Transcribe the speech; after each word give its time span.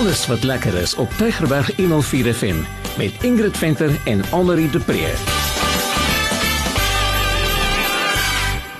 Alles 0.00 0.26
wat 0.26 0.42
lekker 0.42 0.74
is 0.74 0.94
op 0.94 1.10
Tygerberg 1.10 1.76
104 1.76 2.34
FM 2.34 2.56
met 2.96 3.12
Ingrid 3.22 3.56
Venter 3.56 4.00
en 4.04 4.22
Annelie 4.30 4.70
de 4.70 4.78
Pre. 4.78 5.12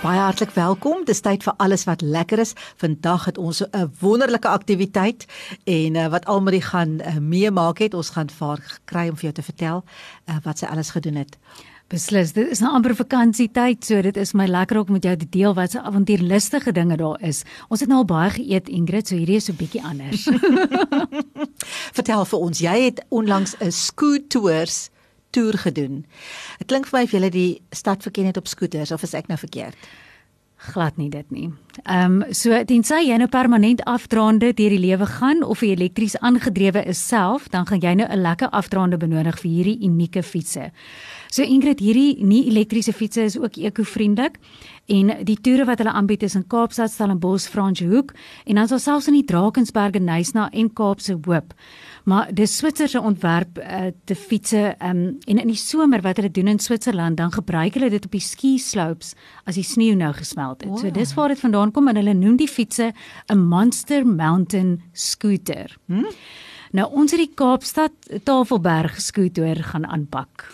Baie 0.02 0.20
hartlik 0.20 0.50
welkom. 0.50 1.04
Dis 1.04 1.20
tyd 1.20 1.45
vir 1.45 1.52
alles 1.56 1.84
wat 1.84 2.00
lekker 2.00 2.38
is. 2.38 2.54
Vandag 2.77 3.25
het 3.25 3.38
ons 3.38 3.61
'n 3.61 3.93
wonderlike 3.98 4.48
aktiwiteit 4.48 5.27
en 5.64 5.95
uh, 5.95 6.06
wat 6.06 6.25
Almarie 6.25 6.62
gaan 6.62 6.88
uh, 6.88 7.16
meemaak 7.18 7.79
het. 7.79 7.95
Ons 7.95 8.11
gaan 8.11 8.30
vir 8.30 8.46
haar 8.46 8.79
kry 8.84 9.09
om 9.09 9.16
vir 9.16 9.23
jou 9.23 9.32
te 9.32 9.43
vertel 9.43 9.84
uh, 9.84 10.37
wat 10.43 10.59
sy 10.59 10.64
alles 10.64 10.91
gedoen 10.91 11.14
het. 11.14 11.37
Beslis, 11.91 12.30
dit 12.32 12.46
is 12.46 12.61
'n 12.61 12.70
amper 12.70 12.95
vakansietyd, 12.95 13.84
so 13.84 14.00
dit 14.02 14.16
is 14.16 14.32
my 14.32 14.46
lekker 14.46 14.79
om 14.79 14.93
met 14.93 15.02
jou 15.02 15.16
te 15.16 15.29
deel 15.29 15.54
wat 15.54 15.70
se 15.70 15.80
avontuurlustige 15.80 16.72
dinge 16.72 16.96
daar 16.96 17.20
is. 17.20 17.43
Ons 17.68 17.80
het 17.80 17.89
nou 17.89 17.99
al 17.99 18.04
baie 18.04 18.30
geëet 18.30 18.68
Ingrid, 18.68 19.08
so 19.08 19.16
hierdie 19.16 19.36
is 19.36 19.44
so 19.44 19.53
bietjie 19.53 19.82
anders. 19.82 20.29
Vertel 21.99 22.25
vir 22.25 22.39
ons, 22.39 22.58
jy 22.58 22.85
het 22.85 23.04
onlangs 23.08 23.57
'n 23.58 23.72
scoot 23.72 24.30
tours 24.30 24.90
toer 25.30 25.58
gedoen. 25.58 26.07
Dit 26.58 26.66
klink 26.66 26.86
vir 26.86 26.99
my 26.99 27.04
of 27.04 27.11
jy 27.11 27.30
die 27.30 27.63
stad 27.71 28.02
verken 28.02 28.27
het 28.27 28.36
op 28.36 28.46
skooters 28.46 28.93
of 28.93 29.02
is 29.02 29.14
ek 29.14 29.27
nou 29.27 29.38
verkeerd? 29.38 29.77
glad 30.61 30.96
nie 30.96 31.08
dit 31.11 31.30
nie. 31.30 31.49
Ehm 31.85 32.22
um, 32.22 32.34
so 32.36 32.64
tensy 32.64 33.00
jy 33.06 33.16
nou 33.16 33.28
permanent 33.28 33.80
afdraande 33.88 34.52
deur 34.52 34.75
die 34.75 34.83
lewe 34.83 35.06
gaan 35.06 35.42
of 35.42 35.62
jy 35.64 35.72
elektries 35.72 36.19
aangedrewe 36.20 36.84
is 36.84 37.00
self, 37.08 37.48
dan 37.48 37.66
gaan 37.66 37.80
jy 37.80 37.94
nou 37.94 38.08
'n 38.08 38.20
lekker 38.20 38.48
afdraande 38.50 38.97
benodig 38.97 39.41
vir 39.41 39.50
hierdie 39.50 39.78
unieke 39.88 40.22
fietsse. 40.22 40.70
So 41.30 41.47
Ingrid, 41.47 41.78
hierdie 41.78 42.19
nie 42.27 42.42
elektriese 42.50 42.91
fietsse 42.92 43.22
is 43.22 43.36
ook 43.38 43.55
ekovriendelik 43.62 44.41
en 44.91 45.12
die 45.22 45.36
toere 45.38 45.62
wat 45.69 45.78
hulle 45.78 45.92
aanbied 45.94 46.25
is 46.27 46.34
in 46.34 46.42
Kaapstad, 46.50 46.91
Stellenbosch, 46.91 47.47
Franschhoek 47.52 48.11
en 48.50 48.58
dan 48.58 48.66
selfs 48.72 49.06
in 49.06 49.14
die 49.14 49.27
Drakensberge, 49.28 50.02
Nysna 50.02 50.48
en 50.50 50.72
Kaapse 50.74 51.14
Hoop. 51.14 51.55
Maar 52.10 52.34
dis 52.34 52.56
Switserse 52.58 52.98
ontwerp 52.98 53.60
uh, 53.62 53.92
te 54.10 54.18
fietsse 54.18 54.74
um, 54.82 55.05
en 55.30 55.42
in 55.44 55.52
die 55.52 55.58
somer 55.60 56.02
wat 56.02 56.18
hulle 56.18 56.32
doen 56.34 56.50
in 56.50 56.58
Switserland, 56.58 57.20
dan 57.22 57.30
gebruik 57.30 57.78
hulle 57.78 57.92
dit 57.94 58.10
op 58.10 58.18
die 58.18 58.24
ski 58.24 58.56
slopes 58.58 59.14
as 59.46 59.55
die 59.55 59.66
sneeu 59.66 59.94
nou 59.94 60.10
gesmelt 60.18 60.64
het. 60.64 60.72
Wow. 60.72 60.83
So 60.83 60.90
dis 60.90 61.14
waar 61.14 61.30
dit 61.30 61.46
vandaan 61.46 61.70
kom 61.70 61.92
en 61.92 62.02
hulle 62.02 62.16
noem 62.18 62.40
die 62.40 62.50
fietsse 62.50 62.90
'n 63.30 63.38
Monster 63.38 64.02
Mountain 64.02 64.80
scooter. 64.92 65.78
Hmm? 65.86 66.10
Nou 66.70 66.86
ons 66.94 67.10
het 67.10 67.18
die 67.18 67.32
Kaapstad 67.34 67.94
Tafelberg 68.22 69.00
skooter 69.02 69.58
gaan 69.72 69.86
aanpak. 69.90 70.44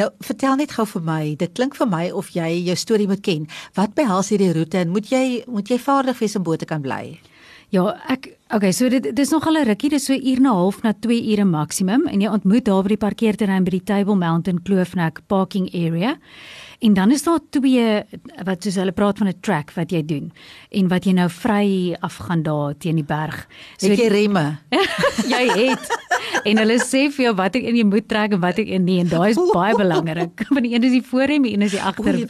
Nou 0.00 0.08
vertel 0.24 0.56
net 0.56 0.72
gou 0.72 0.86
vir 0.88 1.02
my, 1.04 1.34
dit 1.36 1.52
klink 1.52 1.76
vir 1.76 1.90
my 1.90 2.06
of 2.16 2.30
jy 2.32 2.48
jou 2.70 2.76
storie 2.80 3.08
moet 3.10 3.20
ken. 3.24 3.44
Wat 3.76 3.92
behels 3.98 4.32
hierdie 4.32 4.54
roete 4.56 4.80
en 4.80 4.94
moet 4.94 5.12
jy 5.12 5.42
moet 5.52 5.68
jy 5.68 5.76
vaardig 5.82 6.22
wees 6.22 6.36
om 6.40 6.46
bo 6.46 6.56
te 6.56 6.68
kan 6.68 6.80
bly? 6.80 7.18
Ja, 7.70 7.84
ek 8.10 8.32
okay, 8.50 8.72
so 8.74 8.88
dit 8.90 9.12
dis 9.14 9.30
nog 9.30 9.46
al 9.46 9.60
'n 9.60 9.66
rukkie, 9.68 9.90
dis 9.90 10.04
so 10.04 10.12
uur 10.12 10.36
en 10.40 10.46
'n 10.46 10.56
half 10.56 10.82
na 10.82 10.92
2 10.92 11.32
ure 11.32 11.44
maksimum 11.44 12.08
en 12.08 12.20
jy 12.20 12.28
ontmoet 12.28 12.64
daar 12.64 12.82
by 12.82 12.88
die 12.88 12.96
parkeerterrein 12.96 13.64
by 13.64 13.70
die 13.70 13.84
Table 13.84 14.16
Mountain 14.16 14.62
Kloofnek 14.62 15.20
parking 15.28 15.68
area. 15.74 16.16
En 16.80 16.94
dan 16.94 17.10
is 17.10 17.22
daar 17.22 17.38
twee 17.50 18.02
wat 18.44 18.62
soos 18.64 18.78
hulle 18.80 18.92
praat 18.92 19.18
van 19.18 19.28
'n 19.28 19.40
track 19.40 19.72
wat 19.76 19.90
jy 19.90 20.04
doen 20.04 20.32
en 20.70 20.88
wat 20.88 21.04
jy 21.04 21.12
nou 21.12 21.28
vry 21.28 21.96
afgaan 22.00 22.42
daar 22.42 22.74
teen 22.78 22.94
die 22.94 23.04
berg. 23.04 23.46
So 23.76 23.88
het 23.88 23.98
jy 23.98 24.08
remme. 24.08 24.58
jy 25.34 25.44
het. 25.52 25.84
En 26.44 26.60
hulle 26.62 26.76
sê 26.82 27.02
vir 27.12 27.24
jou 27.26 27.32
wat 27.38 27.56
ek 27.58 27.66
in 27.70 27.78
jy 27.80 27.84
moet 27.86 28.06
trek 28.08 28.34
en 28.36 28.40
wat 28.42 28.58
ek 28.62 28.70
in 28.72 28.84
nie 28.86 28.98
en 29.02 29.10
daai 29.10 29.30
is 29.32 29.40
baie 29.54 29.74
belangrik. 29.76 30.44
Want 30.54 30.66
die 30.66 30.72
een 30.74 30.86
is 30.88 30.94
die 30.94 31.02
voorrem 31.04 31.46
en 31.48 31.56
een 31.56 31.66
is 31.66 31.74
die 31.76 31.82
agterrem. 31.82 32.24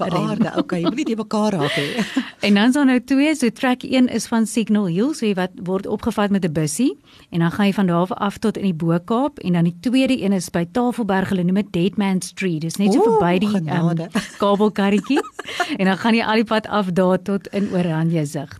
Okay, 0.60 0.80
jy 0.82 0.90
moet 0.90 1.00
nie 1.02 1.08
te 1.12 1.16
mekaar 1.18 1.56
raak 1.56 1.76
hê. 1.76 2.04
en 2.46 2.58
dan 2.58 2.72
is 2.72 2.78
daar 2.78 2.88
nou 2.88 2.98
twee, 3.12 3.34
so 3.38 3.52
track 3.54 3.84
1 3.86 4.10
is 4.16 4.26
van 4.30 4.46
Signal 4.46 4.88
Hill, 4.90 5.12
so 5.14 5.26
jy 5.26 5.34
wat 5.38 5.54
word 5.66 5.86
opgevat 5.90 6.34
met 6.34 6.44
'n 6.44 6.52
bussie 6.52 6.96
en 7.30 7.44
dan 7.44 7.50
gaan 7.50 7.66
jy 7.66 7.74
van 7.78 7.86
daar 7.86 8.14
af 8.16 8.38
tot 8.38 8.56
in 8.56 8.70
die 8.70 8.74
Bo-Kaap 8.74 9.38
en 9.38 9.52
dan 9.52 9.64
die 9.64 9.76
tweede 9.80 10.16
een 10.22 10.32
is 10.32 10.50
by 10.50 10.64
Tafelberg, 10.72 11.28
hulle 11.28 11.44
noem 11.44 11.62
dit 11.62 11.72
Deadman 11.72 12.22
Street. 12.22 12.60
Dis 12.60 12.76
net 12.76 12.92
so 12.92 13.02
verby 13.02 13.38
die 13.38 13.54
um, 13.54 14.08
kabelkarretjie 14.38 15.20
en 15.80 15.86
dan 15.86 15.96
gaan 15.96 16.14
jy 16.14 16.24
al 16.24 16.42
die 16.42 16.48
pad 16.48 16.66
af 16.66 16.92
daar 16.92 17.22
tot 17.22 17.46
in 17.52 17.70
Oranje 17.72 18.26
sig. 18.26 18.50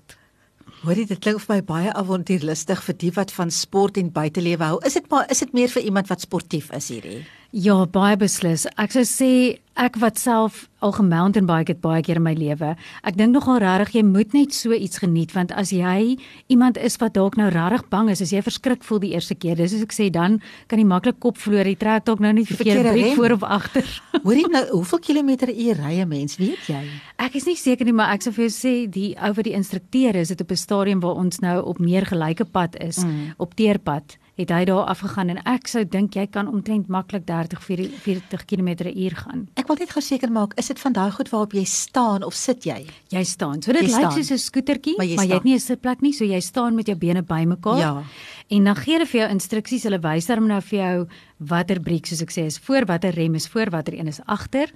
Hoorie, 0.80 1.02
dit 1.04 1.18
klink 1.20 1.42
vir 1.44 1.58
my 1.58 1.62
baie 1.68 1.90
avontuurlustig 1.92 2.80
vir 2.86 2.96
die 3.02 3.10
wat 3.12 3.34
van 3.36 3.50
sport 3.52 3.98
en 4.00 4.06
buitelewe 4.14 4.64
hou. 4.64 4.78
Is 4.88 4.96
dit 4.96 5.10
maar 5.12 5.26
is 5.28 5.42
dit 5.44 5.52
meer 5.52 5.68
vir 5.68 5.84
iemand 5.90 6.08
wat 6.08 6.24
sportief 6.24 6.70
is 6.72 6.88
hierdie? 6.88 7.18
Ja, 7.50 7.82
baie 7.90 8.14
beslis. 8.14 8.68
Ek 8.78 8.92
sou 8.94 9.02
sê 9.02 9.58
ek 9.80 9.96
wat 9.98 10.18
self 10.20 10.66
al 10.84 10.92
gemountain 10.92 11.46
bike 11.48 11.72
het 11.72 11.80
baie 11.82 12.02
keer 12.04 12.20
in 12.20 12.22
my 12.22 12.34
lewe. 12.36 12.74
Ek 13.06 13.16
dink 13.18 13.32
nogal 13.34 13.58
regtig 13.62 13.96
jy 13.96 14.02
moet 14.06 14.34
net 14.36 14.54
so 14.54 14.76
iets 14.76 15.00
geniet 15.02 15.32
want 15.34 15.50
as 15.58 15.72
jy 15.74 16.18
iemand 16.52 16.78
is 16.78 16.98
wat 17.00 17.16
dalk 17.16 17.38
nou 17.40 17.48
regtig 17.50 17.88
bang 17.90 18.10
is, 18.12 18.22
as 18.22 18.30
jy 18.34 18.42
verskrik 18.44 18.86
voel 18.86 19.02
die 19.02 19.12
eerste 19.16 19.34
keer, 19.34 19.56
dis 19.58 19.72
soos 19.74 19.82
ek 19.86 19.96
sê, 19.96 20.06
dan 20.14 20.38
kan 20.70 20.78
jy 20.78 20.86
maklik 20.86 21.18
kopvloer, 21.24 21.72
jy 21.72 21.78
trek 21.80 22.06
dalk 22.06 22.22
nou 22.22 22.30
nie 22.36 22.46
verkeerde 22.46 22.94
breek 22.94 23.18
voor 23.18 23.34
of 23.38 23.48
agter. 23.58 23.90
Hoorie 24.26 24.46
nou, 24.52 24.64
hoeveel 24.76 25.02
kilometer 25.10 25.50
u 25.50 25.68
ry 25.80 25.94
'n 25.98 26.08
mens, 26.08 26.38
weet 26.38 26.70
jy? 26.70 26.84
Ek 27.18 27.34
is 27.34 27.50
nie 27.50 27.56
seker 27.58 27.88
nie, 27.88 27.96
maar 27.96 28.14
ek 28.14 28.22
sou 28.22 28.32
vir 28.36 28.46
jou 28.46 28.54
sê 28.54 28.74
die 28.86 29.16
ou 29.18 29.32
wat 29.34 29.46
die 29.48 29.58
instrukteur 29.58 30.14
is, 30.14 30.30
dit 30.30 30.40
op 30.40 30.50
'n 30.50 30.56
stadium 30.56 31.00
waar 31.00 31.18
ons 31.18 31.40
nou 31.40 31.58
op 31.66 31.78
meer 31.82 32.06
gelyke 32.06 32.44
pad 32.44 32.76
is, 32.78 33.02
mm. 33.02 33.34
op 33.38 33.54
teerpad 33.54 34.19
het 34.34 34.50
hy 34.50 34.64
daar 34.64 34.86
afgegaan 34.90 35.28
en 35.28 35.40
ek 35.44 35.68
sou 35.68 35.84
dink 35.84 36.14
jy 36.14 36.26
kan 36.26 36.48
omtrent 36.48 36.88
maklik 36.88 37.26
30 37.26 37.60
40 37.60 38.44
km/h 38.44 39.14
gaan. 39.24 39.48
Ek 39.54 39.68
wil 39.68 39.76
net 39.80 39.90
gou 39.90 40.02
seker 40.02 40.32
maak, 40.32 40.54
is 40.56 40.66
dit 40.66 40.78
van 40.78 40.92
daai 40.92 41.10
goed 41.10 41.28
waarop 41.28 41.52
jy 41.52 41.64
staan 41.64 42.24
of 42.24 42.34
sit 42.34 42.64
jy? 42.64 42.86
Jy 43.08 43.24
staan. 43.24 43.62
So 43.62 43.72
dit 43.72 43.82
jy 43.82 43.88
lyk 43.88 44.10
staan. 44.10 44.12
soos 44.12 44.30
'n 44.30 44.38
skootertjie, 44.38 44.96
maar, 44.96 45.06
maar 45.16 45.26
jy 45.26 45.34
het 45.34 45.44
nie 45.44 45.54
'n 45.54 45.60
sitplek 45.60 46.00
nie, 46.00 46.12
so 46.12 46.24
jy 46.24 46.40
staan 46.40 46.74
met 46.74 46.86
jou 46.86 46.96
bene 46.96 47.22
bymekaar. 47.22 47.78
Ja. 47.78 48.02
En 48.50 48.64
dan 48.64 48.76
gee 48.76 48.96
hulle 48.96 49.06
vir 49.06 49.20
jou 49.20 49.28
instruksies. 49.30 49.84
Hulle 49.86 50.00
wys 50.02 50.26
dan 50.26 50.48
nou 50.50 50.58
vir 50.60 50.78
jou 50.80 50.94
watter 51.40 51.78
briek 51.80 52.08
soos 52.08 52.20
ek 52.24 52.32
sê 52.34 52.44
is 52.50 52.58
voor, 52.60 52.84
watter 52.88 53.14
rem 53.16 53.36
is 53.38 53.46
voor, 53.48 53.70
watter 53.72 53.96
een 53.96 54.10
is 54.10 54.20
agter. 54.28 54.68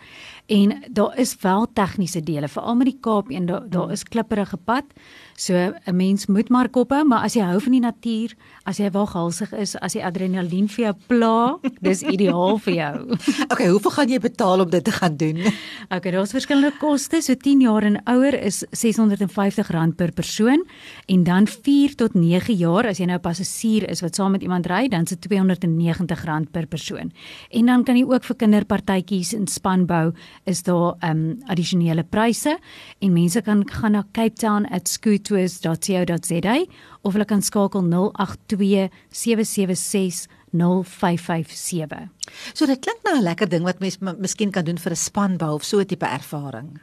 En 0.52 0.72
daar 0.88 1.18
is 1.20 1.34
wel 1.42 1.66
tegniese 1.76 2.22
dele, 2.24 2.48
veral 2.48 2.78
met 2.80 2.88
die 2.92 2.98
Kaap 3.04 3.30
en 3.30 3.48
daar 3.50 3.66
daar 3.68 3.92
is 3.92 4.04
klipperige 4.04 4.56
pad. 4.56 4.84
So 5.36 5.54
'n 5.54 5.96
mens 5.96 6.26
moet 6.26 6.48
maar 6.48 6.68
kop 6.68 6.90
hou, 6.90 7.04
maar 7.04 7.24
as 7.24 7.34
jy 7.34 7.42
hou 7.42 7.60
van 7.60 7.72
die 7.72 7.80
natuur, 7.80 8.34
as 8.64 8.78
jy 8.78 8.90
waaghalsig 8.90 9.52
is, 9.52 9.76
as 9.76 9.92
die 9.92 10.04
adrenalien 10.04 10.68
vir 10.68 10.84
jou 10.84 10.94
pla, 11.06 11.58
dis 11.80 12.02
ideaal 12.02 12.58
vir 12.58 12.74
jou. 12.74 13.10
okay, 13.52 13.68
hoeveel 13.68 13.90
gaan 13.90 14.08
jy 14.08 14.18
betaal 14.18 14.60
om 14.60 14.70
dit 14.70 14.84
te 14.84 14.92
gaan 14.92 15.16
doen? 15.16 15.36
okay, 15.94 16.12
daar's 16.12 16.30
verskillende 16.30 16.72
koste. 16.78 17.20
So 17.20 17.34
10 17.34 17.60
jaar 17.60 17.82
en 17.82 18.00
ouer 18.06 18.34
is 18.34 18.64
R650 18.64 19.94
per 19.96 20.12
persoon 20.12 20.64
en 21.06 21.24
dan 21.24 21.46
4 21.46 21.94
tot 21.94 22.14
9 22.14 22.54
jaar 22.54 22.86
as 22.86 22.98
jy 22.98 23.06
nou 23.06 23.18
'n 23.18 23.20
passasier 23.64 23.88
is 23.90 24.02
wat 24.02 24.14
saam 24.14 24.32
met 24.32 24.42
iemand 24.42 24.66
ry, 24.66 24.88
dan 24.88 25.06
se 25.06 25.16
R290 25.16 26.50
per 26.50 26.66
persoon. 26.66 27.12
En 27.50 27.66
dan 27.66 27.84
kan 27.84 27.96
jy 27.96 28.04
ook 28.04 28.24
vir 28.24 28.36
kinderpartytjies 28.36 29.34
en 29.34 29.46
spanbou 29.46 30.12
is 30.46 30.62
daar 30.62 30.96
um 31.02 31.40
addisionele 31.48 32.04
pryse 32.04 32.58
en 33.00 33.12
mense 33.12 33.40
kan 33.42 33.64
gaan 33.68 33.92
na 33.92 34.04
Cape 34.12 34.36
Town 34.36 34.66
at 34.66 34.88
Scoot 34.88 35.24
tours.co.za 35.24 36.64
of 37.02 37.12
hulle 37.12 37.24
kan 37.24 37.42
skakel 37.42 37.82
082 37.82 38.90
776 39.10 40.28
0557. 40.54 42.08
So 42.54 42.66
dit 42.66 42.80
klink 42.80 43.02
nou 43.04 43.16
'n 43.18 43.22
lekker 43.22 43.48
ding 43.48 43.64
wat 43.64 43.80
mens 43.80 43.98
miskien 43.98 44.50
kan 44.50 44.64
doen 44.64 44.78
vir 44.78 44.92
'n 44.92 44.96
spanbou 44.96 45.54
of 45.54 45.64
so 45.64 45.80
'n 45.80 45.86
tipe 45.86 46.06
ervaring. 46.06 46.78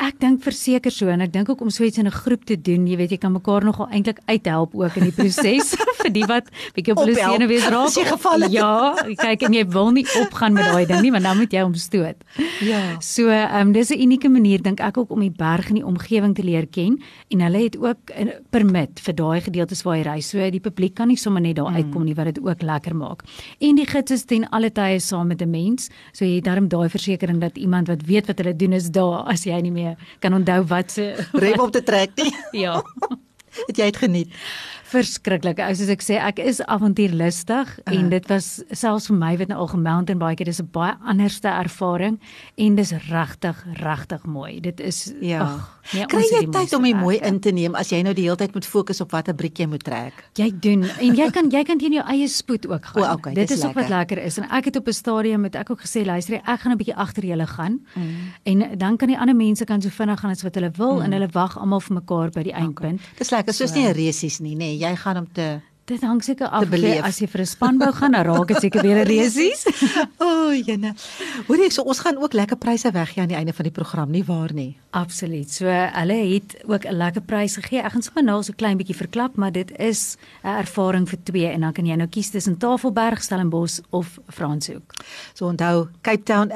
Ek 0.00 0.18
dink 0.18 0.40
verseker 0.42 0.90
so 0.90 1.08
en 1.08 1.20
ek 1.20 1.32
dink 1.32 1.50
ook 1.50 1.60
om 1.60 1.70
so 1.70 1.84
iets 1.84 1.98
in 1.98 2.06
'n 2.06 2.10
groep 2.24 2.44
te 2.44 2.56
doen, 2.56 2.86
jy 2.86 2.96
weet 2.96 3.10
jy 3.10 3.18
kan 3.18 3.32
mekaar 3.32 3.64
nogal 3.64 3.88
eintlik 3.88 4.18
uithelp 4.26 4.74
ook 4.74 4.96
in 4.96 5.04
die 5.04 5.12
proses 5.20 5.76
vir 6.02 6.12
die 6.12 6.24
wat 6.28 6.50
bietjie 6.76 6.94
op 6.94 7.02
hulle 7.02 7.14
sene 7.16 7.48
wees 7.50 7.66
raak. 7.66 7.86
As 7.92 7.96
jy 7.98 8.06
geval 8.08 8.46
het. 8.46 8.52
Ja, 8.52 8.72
kyk 9.22 9.46
en 9.48 9.56
jy 9.56 9.64
wil 9.72 9.90
nie 9.96 10.06
opgaan 10.20 10.56
met 10.56 10.70
daai 10.70 10.86
ding 10.86 11.02
nie, 11.06 11.12
want 11.14 11.24
dan 11.24 11.38
moet 11.40 11.52
jy 11.52 11.62
hom 11.64 11.74
stoot. 11.74 12.18
Ja. 12.60 12.82
So, 13.00 13.28
ehm 13.28 13.68
um, 13.68 13.72
dis 13.72 13.90
'n 13.90 14.00
unieke 14.00 14.28
manier 14.28 14.62
dink 14.62 14.80
ek 14.80 14.98
ook 14.98 15.10
om 15.10 15.20
die 15.20 15.30
berg 15.30 15.68
en 15.68 15.80
die 15.80 15.86
omgewing 15.86 16.34
te 16.34 16.42
leer 16.42 16.66
ken 16.66 17.00
en 17.30 17.40
hulle 17.40 17.62
het 17.64 17.76
ook 17.76 18.10
'n 18.16 18.30
permit 18.50 19.00
vir 19.00 19.14
daai 19.14 19.40
gedeeltes 19.40 19.82
waar 19.82 19.96
jy 19.96 20.02
ry. 20.02 20.20
So 20.20 20.50
die 20.50 20.60
publiek 20.60 20.94
kan 20.94 21.08
nie 21.08 21.16
sommer 21.16 21.40
net 21.40 21.56
daar 21.56 21.70
mm. 21.70 21.76
uitkom 21.76 22.04
nie 22.04 22.14
wat 22.14 22.34
dit 22.34 22.40
ook 22.40 22.62
lekker 22.62 22.94
maak. 22.96 23.22
En 23.60 23.74
die 23.74 23.86
gids 23.86 24.10
is 24.10 24.24
ten 24.24 24.48
alle 24.50 24.70
tye 24.70 25.00
saam 25.00 25.26
met 25.26 25.42
'n 25.42 25.50
mens, 25.50 25.90
so 26.12 26.24
jy 26.24 26.36
het 26.36 26.44
darm 26.44 26.68
daai 26.68 26.88
versekering 26.88 27.40
dat 27.40 27.56
iemand 27.56 27.88
wat 27.88 28.02
weet 28.06 28.26
wat 28.26 28.38
hulle 28.38 28.56
doen 28.56 28.72
is 28.72 28.90
daar 28.90 29.24
as 29.26 29.44
jy 29.44 29.60
nie 29.60 29.72
meer 29.72 29.96
kan 30.20 30.34
onthou 30.34 30.64
wat 30.66 30.90
se 30.90 31.14
rem 31.32 31.60
op 31.60 31.72
te 31.72 31.82
trek 31.82 32.10
nie. 32.16 32.32
ja. 32.64 32.82
Het 33.68 33.76
jy 33.76 33.90
dit 33.90 33.96
geniet? 33.96 34.30
verskriklik. 34.92 35.60
Ou 35.62 35.72
soos 35.76 35.90
ek 35.92 36.04
sê, 36.04 36.18
ek 36.20 36.40
is 36.42 36.60
avontuurlustig 36.70 37.70
uh. 37.82 37.94
en 37.94 38.10
dit 38.12 38.30
was 38.30 38.48
selfs 38.76 39.08
vir 39.10 39.18
my 39.18 39.32
wat 39.40 39.52
nou 39.52 39.60
al 39.64 39.70
gemountain 39.72 40.20
bike, 40.20 40.46
dis 40.48 40.60
'n 40.62 40.68
baie 40.74 40.94
anderste 41.08 41.48
ervaring 41.48 42.18
en 42.56 42.76
dis 42.76 42.92
regtig 43.08 43.58
regtig 43.80 44.26
mooi. 44.26 44.60
Dit 44.60 44.80
is 44.80 45.12
ja. 45.20 45.42
Ach, 45.46 45.78
nee, 45.92 46.06
Kry 46.06 46.22
jy 46.28 46.44
tyd 46.52 46.74
om 46.76 46.84
dit 46.86 46.96
mooi 46.96 47.18
in 47.18 47.40
te 47.40 47.52
neem 47.52 47.74
as 47.78 47.90
jy 47.92 48.02
nou 48.02 48.14
die 48.14 48.26
hele 48.28 48.36
tyd 48.36 48.54
moet 48.54 48.66
fokus 48.66 49.00
op 49.00 49.12
watter 49.12 49.34
briek 49.34 49.58
jy 49.58 49.66
moet 49.66 49.84
trek? 49.84 50.14
Jy 50.38 50.50
doen 50.60 50.84
en 50.84 51.16
jy 51.16 51.30
kan 51.30 51.50
jy 51.50 51.64
kan 51.64 51.78
teen 51.78 51.96
jou 51.96 52.04
eie 52.06 52.28
spoed 52.28 52.68
ook 52.68 52.84
gaan. 52.92 53.02
O, 53.02 53.12
okay, 53.16 53.34
dit 53.34 53.50
is 53.50 53.64
ook 53.64 53.74
wat 53.74 53.88
lekker 53.88 54.18
is 54.22 54.38
en 54.38 54.48
ek 54.50 54.70
het 54.70 54.76
op 54.76 54.88
'n 54.88 54.92
stadium 54.92 55.40
met 55.40 55.56
ek 55.56 55.70
ook 55.70 55.80
gesê 55.80 56.04
luister, 56.04 56.40
ek 56.44 56.60
gaan 56.60 56.72
'n 56.72 56.76
bietjie 56.76 56.96
agter 56.96 57.24
julle 57.24 57.46
gaan. 57.46 57.80
Mm. 57.94 58.14
En 58.42 58.78
dan 58.78 58.96
kan 58.96 59.08
die 59.08 59.18
ander 59.18 59.36
mense 59.36 59.64
kan 59.64 59.82
so 59.82 59.88
vinnig 59.88 60.20
gaan 60.20 60.30
as 60.30 60.42
wat 60.42 60.54
hulle 60.54 60.70
wil 60.76 60.96
mm. 60.96 61.02
en 61.02 61.12
hulle 61.12 61.28
wag 61.32 61.58
almal 61.58 61.80
vir 61.80 61.94
mekaar 61.94 62.30
by 62.30 62.42
die 62.42 62.52
eindpunt. 62.52 63.00
Okay. 63.00 63.18
Dis 63.18 63.30
lekker, 63.30 63.41
soos 63.50 63.70
so, 63.70 63.76
nie 63.76 63.88
'n 63.88 63.94
resies 63.94 64.40
nie, 64.40 64.54
nê. 64.54 64.58
Nee, 64.58 64.78
jy 64.78 64.96
gaan 64.96 65.16
om 65.16 65.28
te 65.32 65.60
Dit 65.84 66.04
hang 66.06 66.20
seker 66.22 66.46
af 66.46 66.70
as 67.02 67.18
jy 67.18 67.26
vir 67.26 67.40
'n 67.42 67.46
spanbou 67.46 67.92
gaan, 67.92 68.12
dan 68.12 68.24
raak 68.24 68.46
dit 68.46 68.56
seker 68.60 68.82
weer 68.82 68.96
'n 69.02 69.06
resies. 69.06 69.66
o, 70.20 70.24
oh, 70.24 70.54
jene. 70.54 70.94
Hoorie, 71.48 71.70
so 71.70 71.82
ons 71.82 71.98
gaan 71.98 72.16
ook 72.22 72.32
lekker 72.32 72.56
pryse 72.56 72.90
weggee 72.90 73.22
aan 73.22 73.28
die 73.28 73.36
einde 73.36 73.52
van 73.52 73.64
die 73.64 73.72
program, 73.72 74.10
nie 74.10 74.24
waar 74.24 74.52
nie? 74.54 74.76
Absoluut. 74.90 75.50
So 75.50 75.66
hulle 75.66 76.34
het 76.34 76.62
ook 76.66 76.86
'n 76.86 76.94
lekker 76.94 77.22
prys 77.22 77.56
gegee. 77.56 77.82
Ek 77.82 77.92
gaan 77.92 78.02
sommer 78.02 78.24
nou 78.24 78.42
so 78.42 78.52
klein 78.56 78.78
bietjie 78.78 78.96
verklap, 78.96 79.36
maar 79.36 79.52
dit 79.52 79.72
is 79.78 80.16
'n 80.44 80.48
ervaring 80.62 81.08
vir 81.08 81.18
twee 81.24 81.46
en 81.46 81.60
dan 81.60 81.72
kan 81.72 81.86
jy 81.86 81.96
nou 81.96 82.08
kies 82.08 82.30
tussen 82.30 82.58
Tafelberg, 82.58 83.22
Stellenbosch 83.22 83.80
of 83.90 84.18
Franshoek. 84.28 84.94
So 85.34 85.46
onthou 85.46 85.88
Cape 86.02 86.22
Town 86.22 86.50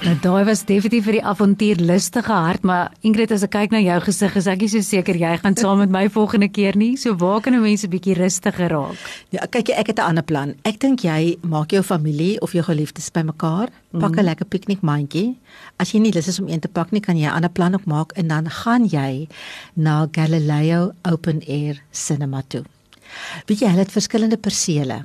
Nou 0.00 0.14
daai 0.16 0.46
was 0.48 0.62
definitief 0.64 1.04
vir 1.04 1.18
die 1.18 1.24
avontuurlustige 1.28 2.32
hart, 2.32 2.62
maar 2.64 2.86
Ingrid 3.04 3.34
as 3.34 3.42
ek 3.44 3.50
kyk 3.52 3.74
na 3.74 3.82
jou 3.84 3.98
gesig, 4.06 4.38
is 4.40 4.46
ek 4.48 4.62
nie 4.64 4.68
so 4.72 4.80
seker 4.86 5.18
jy 5.20 5.34
gaan 5.42 5.58
saam 5.60 5.82
met 5.82 5.92
my 5.92 6.06
volgende 6.14 6.48
keer 6.48 6.78
nie. 6.80 6.94
So 6.96 7.12
waar 7.20 7.42
kan 7.44 7.52
'n 7.52 7.60
mens 7.60 7.84
'n 7.84 7.92
bietjie 7.92 8.16
rustiger 8.16 8.70
raak? 8.72 8.96
Ja, 9.28 9.44
kyk 9.44 9.68
ek 9.68 9.88
het 9.88 9.98
'n 9.98 10.08
ander 10.08 10.24
plan. 10.24 10.54
Ek 10.64 10.80
dink 10.80 11.00
jy 11.04 11.36
maak 11.42 11.70
jou 11.72 11.82
familie 11.82 12.40
of 12.40 12.52
jou 12.52 12.62
geliefdes 12.62 13.10
bymekaar, 13.10 13.68
pak 13.92 14.12
'n 14.16 14.20
mm. 14.20 14.24
lekker 14.24 14.46
piknikmandjie. 14.46 15.36
As 15.76 15.92
jy 15.92 16.00
nie 16.00 16.12
lus 16.12 16.28
is 16.28 16.40
om 16.40 16.48
een 16.48 16.60
te 16.60 16.68
pak 16.68 16.92
nie, 16.92 17.00
kan 17.00 17.16
jy 17.16 17.26
'n 17.26 17.34
ander 17.34 17.50
plan 17.50 17.74
ook 17.74 17.84
maak 17.84 18.12
en 18.12 18.28
dan 18.28 18.48
gaan 18.48 18.86
jy 18.88 19.28
na 19.74 20.08
Galileo 20.12 20.92
Open 21.04 21.42
Air 21.46 21.82
Cinema 21.90 22.42
toe. 22.48 22.64
Weet 23.46 23.60
jy, 23.60 23.68
hulle 23.68 23.84
het 23.84 23.92
verskillende 23.92 24.38
persele 24.38 25.04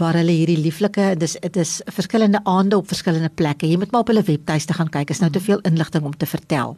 waar 0.00 0.18
hulle 0.18 0.32
hierdie 0.32 0.58
lieflike 0.58 1.14
dis 1.18 1.36
dit 1.40 1.56
is 1.56 1.80
verskillende 1.86 2.40
aande 2.44 2.76
op 2.76 2.88
verskillende 2.88 3.30
plekke. 3.34 3.68
Jy 3.68 3.78
moet 3.78 3.92
maar 3.92 4.04
op 4.04 4.12
hulle 4.12 4.22
webtuiste 4.26 4.76
gaan 4.76 4.90
kyk. 4.90 5.10
Is 5.10 5.22
nou 5.22 5.30
te 5.30 5.40
veel 5.40 5.60
inligting 5.68 6.04
om 6.04 6.16
te 6.16 6.26
vertel. 6.26 6.76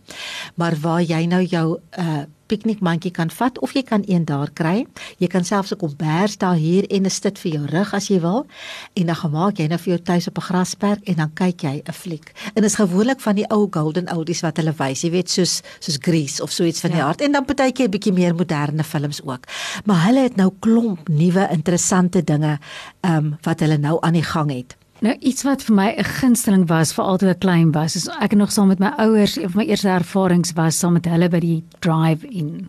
Maar 0.55 0.76
waar 0.81 1.03
jy 1.03 1.25
nou 1.26 1.43
jou 1.44 1.67
uh 1.99 2.25
piknikmandjie 2.46 3.10
kan 3.10 3.31
vat 3.31 3.58
of 3.58 3.72
jy 3.72 3.82
kan 3.82 4.02
een 4.06 4.25
daar 4.25 4.50
kry. 4.50 4.87
Jy 5.19 5.26
kan 5.26 5.44
selfs 5.44 5.72
'n 5.72 5.76
kombers 5.76 6.38
daar 6.38 6.54
hier 6.54 6.87
en 6.90 7.04
'n 7.04 7.10
stit 7.10 7.38
vir 7.38 7.52
jou 7.52 7.66
rug 7.66 7.94
as 7.94 8.08
jy 8.08 8.20
wil. 8.20 8.46
En 8.94 9.06
dan 9.06 9.16
gemaak 9.16 9.58
jy 9.58 9.66
nou 9.66 9.78
vir 9.78 9.93
jou 9.94 10.02
tuis 10.02 10.28
op 10.28 10.37
'n 10.38 10.40
grasperk 10.40 11.04
en 11.04 11.14
dan 11.14 11.32
kyk 11.32 11.60
jy 11.62 11.82
'n 11.84 11.93
fliek. 11.93 12.32
En 12.54 12.64
is 12.64 12.75
gewoonlik 12.75 13.20
van 13.20 13.34
die 13.34 13.48
ou 13.50 13.66
golden 13.70 14.12
oldies 14.12 14.40
wat 14.40 14.56
hulle 14.56 14.75
wys, 14.76 15.02
jy 15.02 15.10
weet 15.10 15.31
soos 15.31 15.62
soos 15.78 15.98
Grease 16.00 16.43
of 16.43 16.50
so 16.52 16.64
iets 16.64 16.81
van 16.81 16.90
ja. 16.90 16.96
die 16.96 17.04
aard 17.04 17.20
en 17.20 17.32
dan 17.32 17.44
partykeer 17.44 17.87
'n 17.87 17.90
bietjie 17.90 18.12
meer 18.12 18.34
moderne 18.34 18.84
films 18.84 19.22
ook. 19.22 19.44
Maar 19.84 20.04
hulle 20.04 20.20
het 20.20 20.37
nou 20.37 20.52
klomp 20.58 21.08
nuwe 21.08 21.48
interessante 21.50 22.25
dinge 22.25 22.58
ehm 23.00 23.16
um, 23.16 23.37
wat 23.43 23.60
hulle 23.60 23.78
nou 23.78 23.98
aan 24.00 24.12
die 24.12 24.22
gang 24.22 24.50
het. 24.50 24.76
Nou 25.04 25.12
iets 25.20 25.44
wat 25.44 25.62
vir 25.62 25.75
my 25.76 25.88
'n 25.93 26.04
gunsteling 26.04 26.69
was 26.69 26.93
vir 26.93 27.04
altyd 27.04 27.28
'n 27.28 27.38
klein 27.38 27.72
was, 27.72 27.96
is 27.96 28.08
ek 28.20 28.34
nog 28.34 28.52
saam 28.52 28.69
met 28.69 28.78
my 28.78 28.93
ouers, 28.96 29.37
een 29.37 29.50
van 29.50 29.60
my 29.60 29.69
eerste 29.69 29.88
ervarings 29.88 30.52
was 30.52 30.78
saam 30.78 30.93
met 30.93 31.04
hulle 31.04 31.28
by 31.28 31.40
die 31.40 31.64
drive-in. 31.78 32.69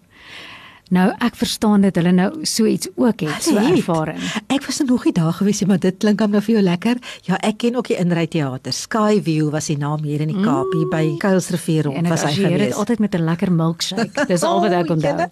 Nou 0.94 1.08
ek 1.24 1.36
verstaan 1.36 1.84
dit 1.84 1.96
hulle 2.00 2.14
nou 2.16 2.30
so 2.48 2.66
iets 2.66 2.88
ook 2.96 3.26
het, 3.26 3.44
so 3.44 3.60
ervaring. 3.60 4.20
Ek 4.54 4.64
was 4.66 4.80
nog 4.88 5.04
nie 5.08 5.14
daar 5.16 5.34
gewees 5.36 5.60
nie, 5.62 5.68
maar 5.68 5.82
dit 5.84 5.98
klink 6.00 6.22
hom 6.24 6.32
nou 6.32 6.42
vir 6.46 6.58
jou 6.58 6.64
lekker. 6.64 7.02
Ja, 7.28 7.40
ek 7.44 7.60
ken 7.64 7.76
ook 7.80 7.90
die 7.92 7.98
Inry 8.00 8.28
Theater. 8.32 8.72
Skyview 8.74 9.50
was 9.52 9.68
die 9.68 9.78
naam 9.80 10.06
hier 10.08 10.24
in 10.24 10.32
die 10.32 10.44
Kaap, 10.46 10.72
hier 10.76 10.88
by 10.92 11.04
mm. 11.04 11.18
Kuilsrivier 11.24 11.90
rond 11.90 12.08
was 12.08 12.24
hy 12.24 12.34
gewees. 12.38 12.64
Dit 12.70 12.80
altyd 12.80 13.04
met 13.04 13.16
'n 13.16 13.26
lekker 13.28 13.52
milkshake. 13.52 14.26
Dis 14.32 14.44
al 14.48 14.62
wat 14.64 14.72
ek 14.72 14.94
onthou. 14.96 15.28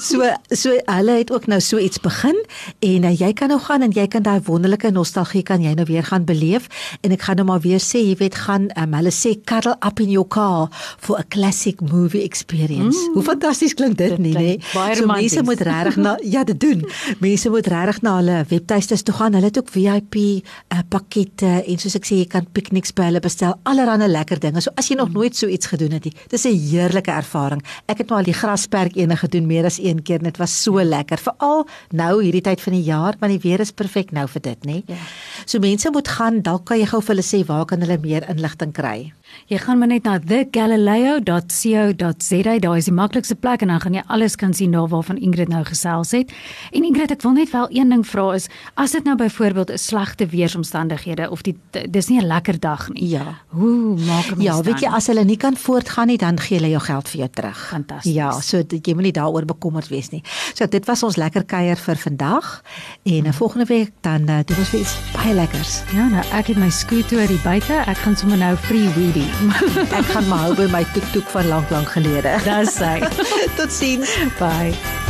so 0.00 0.30
so 0.50 0.72
hulle 0.72 1.18
het 1.20 1.32
ook 1.32 1.46
nou 1.46 1.60
so 1.60 1.78
iets 1.78 2.00
begin 2.00 2.38
en 2.80 3.04
uh, 3.04 3.12
jy 3.12 3.32
kan 3.32 3.48
nou 3.48 3.60
gaan 3.60 3.82
en 3.82 3.92
jy 3.92 4.06
kan 4.06 4.22
daai 4.22 4.40
wonderlike 4.44 4.90
nostalgie 4.90 5.42
kan 5.42 5.62
jy 5.62 5.74
nou 5.74 5.84
weer 5.84 6.04
gaan 6.04 6.24
beleef 6.24 6.68
en 7.02 7.12
ek 7.12 7.22
gaan 7.28 7.36
nou 7.36 7.46
maar 7.46 7.60
weer 7.60 7.80
sê, 7.80 8.00
jy 8.00 8.16
weet 8.16 8.34
gaan 8.34 8.70
um, 8.76 8.96
hulle 8.96 9.12
sê 9.12 9.36
cuddle 9.44 9.76
up 9.84 10.00
in 10.00 10.10
your 10.10 10.26
car 10.28 10.68
for 10.98 11.18
a 11.18 11.24
classic 11.28 11.80
movie 11.80 12.22
experience. 12.22 12.96
Mm. 12.96 13.12
Hoe 13.14 13.22
fantasties 13.22 13.74
klink 13.74 13.96
dit, 13.98 14.08
dit 14.16 14.18
nie, 14.18 14.34
nee? 14.34 14.58
Baie 14.86 14.96
so 15.00 15.06
mense 15.10 15.42
moet 15.46 15.62
regtig 15.68 15.96
na 16.02 16.16
ja 16.22 16.44
dit 16.44 16.60
doen. 16.60 16.84
Mense 17.24 17.50
moet 17.50 17.66
regtig 17.66 18.00
na 18.06 18.16
hulle 18.20 18.38
webtuistes 18.50 19.02
toe 19.06 19.14
gaan. 19.16 19.36
Hulle 19.38 19.50
het 19.50 19.58
ook 19.58 19.70
VIP 19.74 20.16
uh, 20.22 20.80
pakkette 20.92 21.52
en 21.66 21.82
soos 21.82 21.96
ek 21.98 22.08
sê 22.08 22.20
jy 22.22 22.28
kan 22.30 22.46
pikniks 22.56 22.94
by 22.96 23.10
hulle 23.10 23.22
bestel. 23.24 23.56
Allerhande 23.68 24.08
lekker 24.08 24.40
dinge. 24.42 24.62
So 24.64 24.74
as 24.76 24.90
jy 24.90 24.98
nog 25.00 25.12
nooit 25.14 25.36
so 25.36 25.50
iets 25.50 25.70
gedoen 25.72 25.96
het 25.96 26.08
nie, 26.08 26.14
dis 26.32 26.46
'n 26.46 26.56
heerlike 26.56 27.10
ervaring. 27.10 27.62
Ek 27.88 27.98
het 27.98 28.08
nou 28.08 28.18
al 28.18 28.24
die 28.24 28.36
grasperk 28.36 28.96
ene 28.96 29.16
gedoen 29.16 29.46
meer 29.46 29.64
as 29.64 29.78
een 29.78 30.02
keer 30.02 30.18
en 30.18 30.30
dit 30.30 30.38
was 30.38 30.62
so 30.62 30.82
lekker. 30.82 31.18
Veral 31.18 31.66
nou 31.90 32.22
hierdie 32.22 32.42
tyd 32.42 32.60
van 32.60 32.72
die 32.72 32.82
jaar 32.82 33.14
want 33.20 33.32
die 33.32 33.50
weer 33.50 33.60
is 33.60 33.72
perfek 33.72 34.12
nou 34.12 34.26
vir 34.28 34.42
dit, 34.42 34.66
nê? 34.66 34.82
Ja. 34.86 34.96
So 35.44 35.58
mense 35.58 35.90
moet 35.90 36.08
gaan, 36.08 36.42
dalk 36.42 36.64
kan 36.66 36.78
jy 36.78 36.86
gou 36.86 37.00
vir 37.00 37.14
hulle 37.14 37.26
sê 37.26 37.44
waar 37.46 37.64
kan 37.66 37.80
hulle 37.80 37.98
meer 37.98 38.26
inligting 38.30 38.72
kry? 38.72 39.12
Jy 39.46 39.60
gaan 39.62 39.78
maar 39.78 39.88
net 39.88 40.02
na 40.02 40.18
thegalileo.co.za. 40.18 42.58
Daar 42.58 42.76
is 42.76 42.84
die 42.84 42.94
maklikste 42.94 43.34
plek 43.34 43.60
en 43.62 43.68
dan 43.70 43.80
gaan 43.80 43.94
jy 43.94 44.02
alles 44.10 44.34
kan 44.36 44.54
sien 44.54 44.70
daar 44.74 44.88
waarvan 44.90 45.16
Ingrid 45.22 45.48
nou 45.48 45.64
gesels 45.64 46.10
het. 46.16 46.32
En 46.74 46.82
Ingrid, 46.82 47.10
ek 47.14 47.22
wil 47.22 47.32
net 47.36 47.50
wel 47.54 47.68
een 47.70 47.88
ding 47.94 48.02
vra 48.06 48.34
is 48.34 48.48
as 48.74 48.90
dit 48.96 49.04
nou 49.06 49.16
byvoorbeeld 49.16 49.70
'n 49.70 49.78
slegte 49.78 50.26
weeromstandighede 50.26 51.30
of 51.30 51.42
die 51.42 51.56
dis 51.90 52.08
nie 52.08 52.20
'n 52.20 52.26
lekker 52.26 52.60
dag 52.60 52.92
nie. 52.92 53.08
Ja. 53.08 53.38
Hoe 53.48 53.98
maak 53.98 54.34
mens 54.34 54.42
Ja, 54.42 54.62
weet 54.62 54.80
jy 54.80 54.88
as 54.88 55.06
hulle 55.06 55.24
nie 55.24 55.36
kan 55.36 55.56
voortgaan 55.56 56.06
nie, 56.06 56.18
dan 56.18 56.40
gee 56.40 56.58
hulle 56.58 56.70
jou 56.70 56.82
geld 56.82 57.08
vir 57.08 57.18
jou 57.18 57.30
terug. 57.30 57.68
Fantasties. 57.68 58.14
Ja, 58.14 58.40
so 58.40 58.62
jy 58.68 58.94
moenie 58.94 59.12
daaroor 59.12 59.44
bekommerd 59.44 59.88
wees 59.88 60.10
nie. 60.10 60.22
So 60.54 60.66
dit 60.66 60.86
was 60.86 61.02
ons 61.02 61.16
lekker 61.16 61.44
kuier 61.44 61.76
vir 61.76 61.96
vandag 61.96 62.62
en 63.02 63.22
hmm. 63.22 63.32
volgende 63.32 63.64
week 63.64 63.92
dan 64.00 64.28
uh, 64.28 64.38
doen 64.44 64.58
ons 64.58 64.70
weer 64.70 64.80
iets 64.80 64.96
baie 65.12 65.34
lekkers. 65.34 65.82
Ja, 65.92 66.08
nou 66.08 66.24
ek 66.32 66.46
het 66.46 66.56
my 66.56 66.70
skooter 66.70 67.28
hier 67.28 67.42
buite. 67.42 67.74
Ek 67.86 67.96
gaan 67.96 68.16
sommer 68.16 68.38
nou 68.38 68.56
free 68.56 68.88
weed 68.94 69.15
ek 69.22 70.12
gaan 70.12 70.28
maar 70.28 70.46
hou 70.46 70.54
by 70.58 70.68
my 70.74 70.84
toek 70.94 71.08
toek 71.14 71.34
van 71.34 71.48
lank 71.54 71.70
lank 71.74 71.88
gelede. 71.96 72.36
Dis 72.44 72.78
hy. 72.82 73.00
Totsiens. 73.58 74.16
Bye. 74.40 75.05